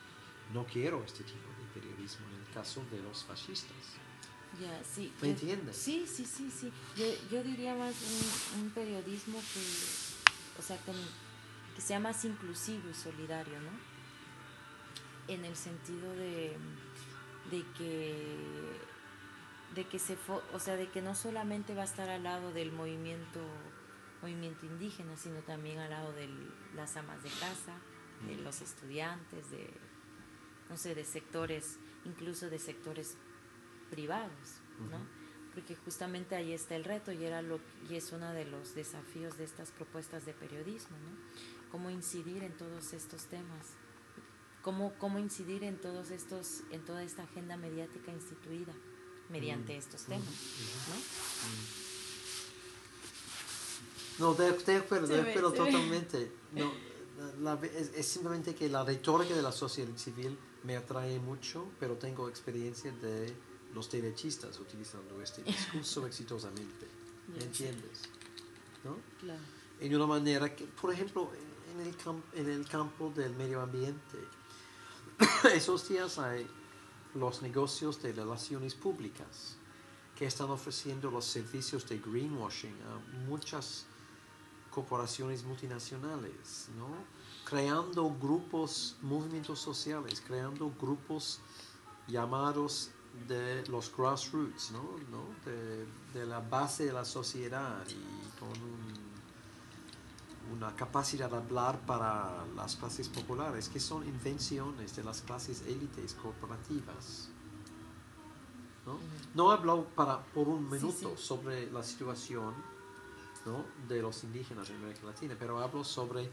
[0.53, 3.77] No quiero este tipo de periodismo en el caso de los fascistas.
[4.59, 5.13] Ya, sí.
[5.21, 5.75] ¿Me entiendes?
[5.75, 6.71] Sí, sí, sí, sí.
[7.31, 7.93] Yo, diría más
[8.59, 13.89] un, periodismo que, o sea, que sea más inclusivo y solidario, ¿no?
[15.29, 16.57] en el sentido de,
[17.51, 18.15] de que
[19.75, 20.17] de que se
[20.53, 23.39] o sea de que no solamente va a estar al lado del movimiento
[24.21, 26.29] movimiento indígena sino también al lado de
[26.75, 27.77] las amas de casa
[28.27, 29.69] de los estudiantes de
[30.69, 33.15] no sé de sectores incluso de sectores
[33.89, 34.99] privados no
[35.53, 39.37] porque justamente ahí está el reto y era lo y es uno de los desafíos
[39.37, 43.75] de estas propuestas de periodismo no cómo incidir en todos estos temas
[44.61, 48.73] cómo, cómo incidir en todos estos, en toda esta agenda mediática instituida
[49.29, 51.88] mediante mm, estos temas, ¿no?
[54.19, 56.31] No, de, acuerdo, de acuerdo totalmente.
[57.39, 62.29] No, es, simplemente que la retórica de la sociedad civil me atrae mucho, pero tengo
[62.29, 63.33] experiencia de
[63.73, 66.87] los derechistas utilizando este discurso exitosamente.
[67.27, 68.03] ¿Me entiendes?
[68.85, 68.97] ¿No?
[69.19, 69.41] Claro.
[69.81, 71.29] En una manera que, por ejemplo,
[71.73, 71.95] en el,
[72.35, 74.17] en el campo del medio ambiente,
[75.53, 76.47] esos días hay
[77.15, 79.55] los negocios de relaciones públicas
[80.15, 83.85] que están ofreciendo los servicios de greenwashing a muchas
[84.79, 86.87] corporaciones multinacionales, ¿no?
[87.43, 91.39] creando grupos, movimientos sociales, creando grupos
[92.07, 92.91] llamados
[93.27, 94.83] de los grassroots, ¿no?
[95.43, 99.09] De, de, la base de la sociedad y con un
[100.51, 106.15] una capacidad de hablar para las clases populares, que son invenciones de las clases élites
[106.15, 107.29] corporativas.
[108.85, 108.97] No,
[109.35, 112.55] no hablo para, por un minuto sobre la situación
[113.49, 113.65] ¿no?
[113.87, 116.29] de los indígenas en América Latina, pero hablo sobre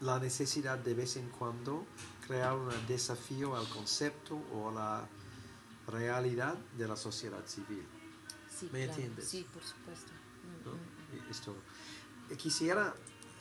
[0.00, 1.86] la necesidad de vez en cuando
[2.26, 5.08] crear un desafío al concepto o a la
[5.86, 7.86] realidad de la sociedad civil.
[8.72, 9.28] ¿Me entiendes?
[9.28, 10.10] Sí, por supuesto.
[11.30, 11.54] Esto.
[12.30, 12.94] Eh, quisiera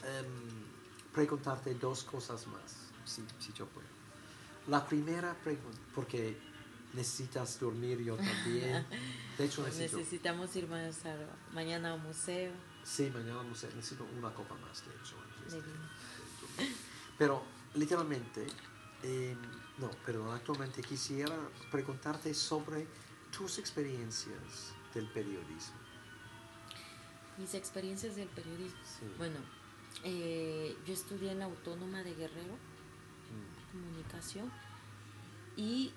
[0.03, 0.65] em,
[1.13, 3.87] preguntarte dos cosas más, si, si, yo puedo.
[4.67, 6.37] La primera pregunta, porque
[6.93, 8.85] necesitas dormir yo también.
[9.37, 10.99] De hecho, necesito, necesitamos ir más
[11.51, 12.51] mañana al museo.
[12.83, 13.69] Sí, mañana al museo.
[13.75, 15.15] Necesito una copa más, de hecho.
[17.17, 17.43] Pero,
[17.75, 18.45] literalmente,
[19.03, 19.37] em,
[19.77, 21.35] no, pero actualmente quisiera
[21.71, 22.87] preguntarte sobre
[23.31, 25.83] tus experiencias del periodismo
[27.37, 28.75] mis experiencias del periodismo.
[29.17, 29.37] Bueno,
[30.03, 33.71] eh, yo estudié en la Autónoma de Guerrero, mm.
[33.71, 34.51] comunicación,
[35.55, 35.91] y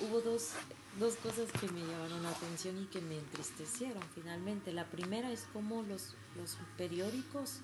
[0.00, 0.50] hubo dos,
[0.98, 4.72] dos cosas que me llamaron la atención y que me entristecieron finalmente.
[4.72, 7.60] La primera es cómo los, los periódicos,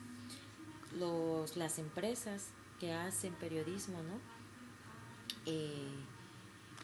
[0.99, 4.19] los, las empresas que hacen periodismo, ¿no?
[5.47, 5.89] Eh,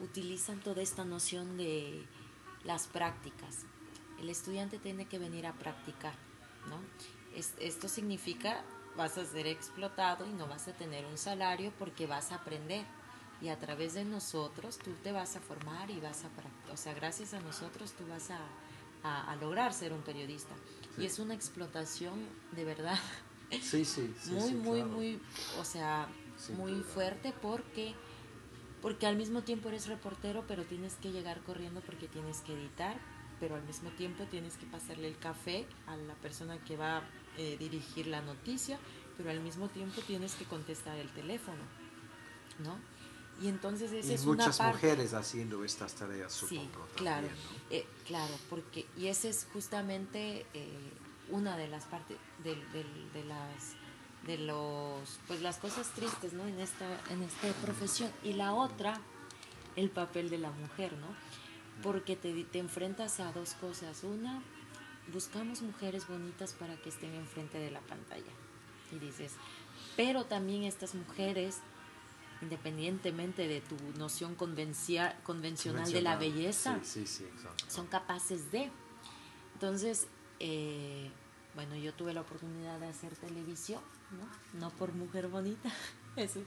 [0.00, 2.04] utilizan toda esta noción de
[2.64, 3.64] las prácticas.
[4.20, 6.14] El estudiante tiene que venir a practicar
[7.36, 8.62] esto significa
[8.96, 12.84] vas a ser explotado y no vas a tener un salario porque vas a aprender
[13.40, 16.94] y a través de nosotros tú te vas a formar y vas a o sea
[16.94, 18.40] gracias a nosotros tú vas a,
[19.40, 20.52] lograr ser un periodista.
[20.98, 22.98] Y es una explotación de verdad
[23.62, 25.20] sí, sí, muy muy muy
[25.60, 26.08] o sea
[26.56, 27.94] muy fuerte porque
[28.82, 32.98] porque al mismo tiempo eres reportero pero tienes que llegar corriendo porque tienes que editar
[33.38, 37.02] pero al mismo tiempo tienes que pasarle el café a la persona que va a
[37.36, 38.78] eh, dirigir la noticia,
[39.16, 41.62] pero al mismo tiempo tienes que contestar el teléfono,
[42.64, 42.78] ¿no?
[43.42, 46.62] Y entonces esa es muchas mujeres haciendo estas tareas, supongo.
[46.62, 47.28] Sí, claro,
[47.70, 50.92] eh, claro, porque y esa es justamente eh,
[51.30, 53.74] una de las partes de, de, las
[54.26, 56.46] de los pues las cosas tristes, ¿no?
[56.46, 59.00] En esta en esta profesión y la otra
[59.76, 61.08] el papel de la mujer, ¿no?
[61.82, 64.04] porque te, te enfrentas a dos cosas.
[64.04, 64.42] Una,
[65.12, 68.32] buscamos mujeres bonitas para que estén enfrente de la pantalla.
[68.92, 69.32] Y dices,
[69.96, 71.58] pero también estas mujeres,
[72.42, 76.78] independientemente de tu noción convencional de la belleza,
[77.68, 78.70] son capaces de.
[79.54, 80.06] Entonces,
[80.40, 81.10] eh,
[81.54, 83.80] bueno, yo tuve la oportunidad de hacer televisión,
[84.10, 84.60] ¿no?
[84.60, 85.70] No por mujer bonita,
[86.16, 86.40] eso,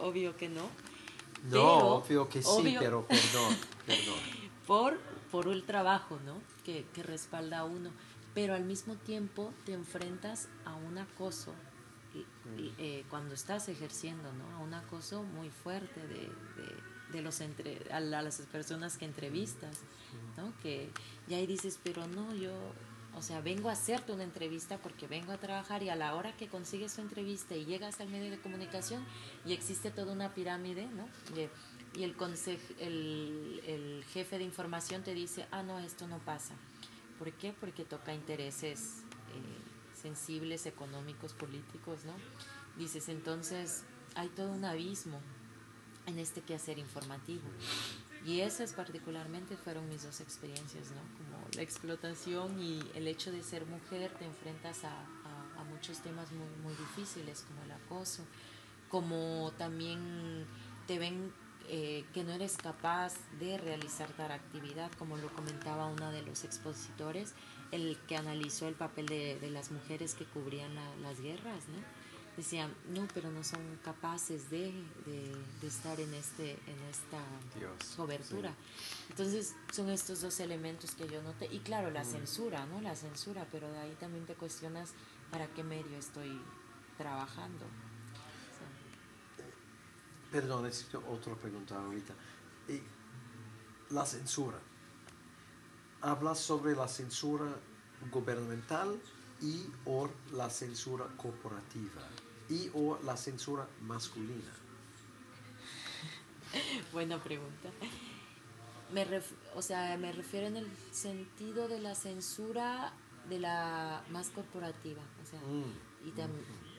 [0.00, 0.68] obvio que no.
[1.50, 3.56] No, obvio que sí, pero perdón,
[3.86, 4.18] perdón.
[4.66, 5.00] Por,
[5.30, 6.34] por el trabajo, ¿no?
[6.64, 7.90] Que, que respalda a uno.
[8.34, 11.52] Pero al mismo tiempo te enfrentas a un acoso
[12.78, 14.62] eh, cuando estás ejerciendo, ¿no?
[14.62, 16.28] Un acoso muy fuerte de,
[17.12, 19.78] de, los entre, a, las personas que entrevistas,
[20.36, 20.52] ¿no?
[20.62, 20.90] Que
[21.28, 22.52] ya ahí dices, pero no, yo,
[23.14, 26.36] o sea, vengo a hacerte una entrevista porque vengo a trabajar y a la hora
[26.36, 29.04] que consigues tu entrevista y llegas al medio de comunicación
[29.46, 31.08] y existe toda una pirámide, ¿no?
[31.36, 31.48] Y,
[32.00, 32.16] y el,
[32.78, 36.54] el, el jefe de información te dice, ah, no, esto no pasa.
[37.18, 37.52] ¿Por qué?
[37.52, 39.04] Porque toca intereses
[40.00, 42.14] sensibles, económicos, políticos, ¿no?
[42.76, 43.84] Dices, entonces
[44.14, 45.20] hay todo un abismo
[46.06, 47.48] en este quehacer informativo.
[48.26, 51.00] Y esas particularmente fueron mis dos experiencias, ¿no?
[51.16, 56.30] Como la explotación y el hecho de ser mujer, te enfrentas a, a, muchos temas
[56.32, 58.24] muy, muy difíciles, como el acoso,
[58.90, 60.44] como también
[60.86, 61.32] te ven
[61.68, 66.42] eh, que no eres capaz de realizar tal actividad, como lo comentaba uno de los
[66.42, 67.34] expositores,
[67.72, 72.00] el que analizó el papel de, de las mujeres que cubrían las guerras, ¿no?
[72.36, 74.72] Decían, no, pero no son capaces de,
[75.04, 77.18] de, estar en, este, en esta
[77.96, 78.54] cobertura.
[79.10, 81.52] Entonces, son estos dos elementos que yo noté.
[81.52, 82.80] Y claro, la censura, ¿no?
[82.80, 84.92] La censura, pero de ahí también te cuestionas
[85.30, 86.40] para qué medio estoy
[86.96, 87.66] trabajando.
[90.30, 92.14] Perdón, necesito otra pregunta ahorita.
[93.90, 94.58] La censura
[96.02, 97.46] habla sobre la censura
[98.10, 99.00] gubernamental
[99.40, 102.02] y o la censura corporativa
[102.48, 104.52] y o la censura masculina.
[106.92, 107.70] Buena pregunta.
[108.92, 109.06] Me
[109.54, 112.92] o sea, me refiero en el sentido de la censura
[113.28, 116.08] de la más corporativa, o sea, mm.
[116.08, 116.12] y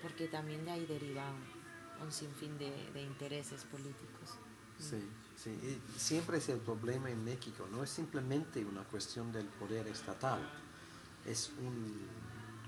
[0.02, 1.24] porque también de ahí deriva
[2.04, 4.38] un sinfín de, de intereses políticos.
[4.78, 5.08] Sí.
[5.44, 10.40] Sí, siempre es el problema en México, no es simplemente una cuestión del poder estatal,
[11.26, 11.52] es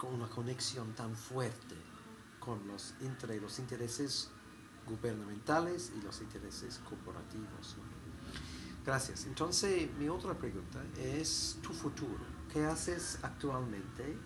[0.01, 1.75] una conexión tan fuerte
[2.39, 4.29] con los, entre los intereses
[4.87, 7.75] gubernamentales y los intereses corporativos.
[8.83, 9.25] Gracias.
[9.25, 12.25] Entonces, mi otra pregunta es tu futuro.
[12.51, 14.17] ¿Qué haces actualmente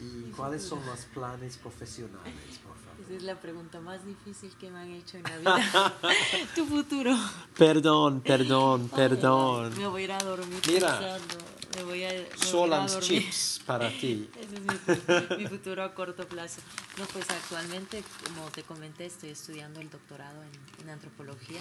[0.00, 2.60] y cuáles son los planes profesionales?
[3.04, 5.94] Esa es la pregunta más difícil que me han hecho en la vida.
[6.54, 7.14] tu futuro.
[7.56, 9.76] Perdón, perdón, perdón.
[9.76, 11.44] me voy a ir a dormir Mira, pensando.
[11.76, 14.30] Me voy a, me chips para ti.
[14.40, 16.62] Ese es mi, futuro a corto plazo.
[16.96, 20.42] No, pues actualmente, como te comenté, estoy estudiando el doctorado
[20.82, 21.60] en, antropología,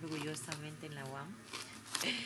[0.00, 1.26] orgullosamente en la UAM.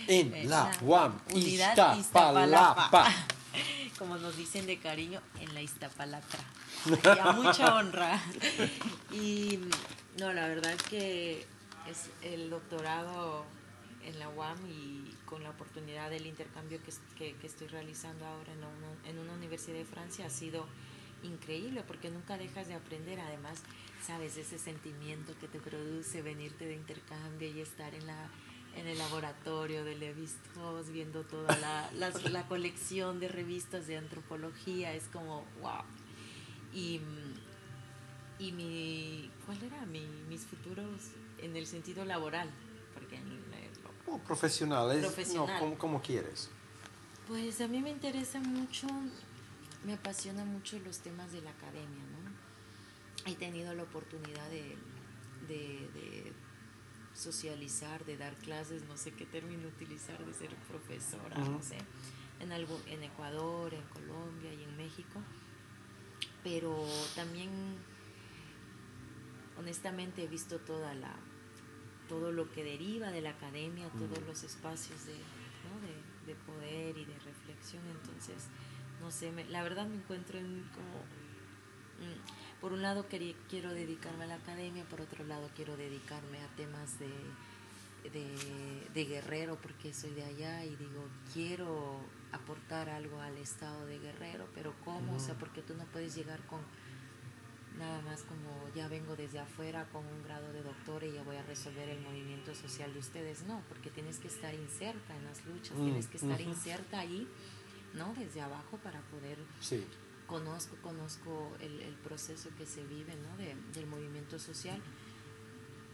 [0.08, 3.14] En, eh, la, UAM, Iztapalapa.
[3.99, 6.44] Como nos dicen de cariño, en la Iztapalacra
[7.20, 8.20] a mucha honra.
[9.12, 9.59] Y
[10.18, 11.46] no, la verdad que
[11.88, 13.44] es el doctorado
[14.05, 19.11] en la UAM y con la oportunidad del intercambio que, que, estoy realizando ahora en
[19.11, 20.66] en una universidad de Francia ha sido
[21.22, 23.20] increíble porque nunca dejas de aprender.
[23.20, 23.62] Además,
[24.05, 28.28] sabes, ese sentimiento que te produce venirte de intercambio y estar en la
[28.78, 33.96] en el laboratorio de Levi Strauss viendo toda la, la, la colección de revistas de
[33.96, 35.82] antropología, es como, wow,
[36.72, 37.00] y,
[38.38, 39.84] y mi, ¿cuál era?
[39.86, 42.50] Mi, mis futuros en el sentido laboral.
[42.94, 43.42] Porque en,
[44.06, 45.70] oh, profesionales, profesional.
[45.70, 46.50] No, ¿cómo, quieres?
[47.26, 48.86] Pues a mí me interesa mucho,
[49.84, 53.30] me apasiona mucho los temas de la academia, ¿no?
[53.30, 54.76] He tenido la oportunidad de,
[55.48, 56.32] de, de
[57.18, 61.78] socializar, de dar clases, no sé qué término utilizar, de ser profesora, no sé,
[62.40, 65.20] en, algo, en Ecuador, en Colombia y en México.
[66.44, 67.50] Pero también
[69.58, 71.14] honestamente he visto toda la
[72.08, 75.12] todo lo que deriva de la academia, todos los espacios de,
[76.26, 78.48] de, poder y de reflexión, entonces,
[79.00, 81.02] no sé, la verdad me encuentro en como,
[82.00, 83.06] mm, por un lado
[83.48, 87.09] quiero dedicarme a la academia, por otro lado quiero dedicarme a temas de,
[88.11, 92.00] de, Guerrero porque soy de allá y digo, quiero
[92.32, 95.16] aportar algo al estado de Guerrero, pero ¿cómo?
[95.16, 96.61] O sea, porque tú no puedes llegar con
[97.78, 101.36] nada más como ya vengo desde afuera con un grado de doctor y ya voy
[101.36, 103.44] a resolver el movimiento social de ustedes.
[103.44, 107.28] No, porque tienes que estar inserta en las luchas, mm, tienes que estar inserta ahí,
[107.94, 108.12] ¿no?
[108.14, 109.38] Desde abajo para poder...
[109.61, 109.84] Sí.
[110.28, 113.36] Conozco, conozco el, el proceso que se vive, ¿no?
[113.38, 114.80] De, del movimiento social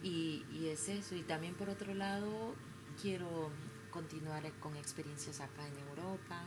[0.03, 1.15] y, y es eso.
[1.15, 2.55] Y también por otro lado,
[3.01, 3.51] quiero
[3.91, 6.43] continuar con experiencias acá en Europa,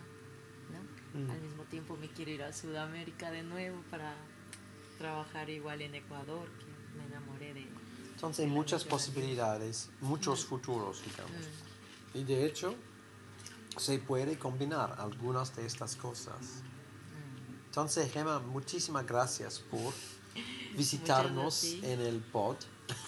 [0.73, 1.19] ¿no?
[1.19, 1.31] Mm.
[1.31, 4.13] Al mismo tiempo me quiero ir a Sudamérica de nuevo para
[4.97, 6.65] trabajar igual en Ecuador, que
[6.97, 7.67] me enamoré de...
[8.15, 11.47] Entonces hay muchas posibilidades, muchos futuros, digamos.
[12.13, 12.75] Mm, Y de hecho,
[13.77, 16.63] se puede combinar algunas de estas cosas.
[17.77, 19.93] Entonces, Gemma, muchísimas gracias por
[20.75, 22.55] visitarnos en el pod.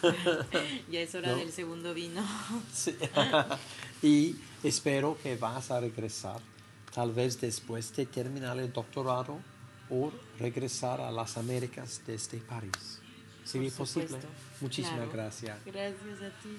[0.91, 1.38] Ya es hora No.
[1.38, 2.22] del segundo vino.
[2.72, 2.95] Sí.
[4.03, 6.39] y espero que vas a regresar,
[6.93, 9.39] tal vez después de terminar el doctorado
[9.89, 12.99] o regresar a las Américas desde París.
[13.43, 14.20] ¿Sería Por posible?
[14.61, 15.11] Muchísimas Claro.
[15.11, 15.57] gracias.
[15.65, 16.49] Gracias a ti.